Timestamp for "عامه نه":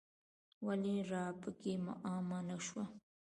2.07-2.57